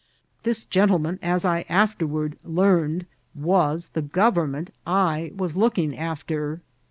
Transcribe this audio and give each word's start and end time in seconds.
This 0.41 0.65
gentleman, 0.65 1.19
as 1.21 1.45
I 1.45 1.61
afterward 1.69 2.35
learned, 2.43 3.05
was 3.35 3.89
the 3.93 4.01
government 4.01 4.73
I 4.83 5.31
was 5.37 5.55
looking 5.55 5.95
after. 5.95 6.61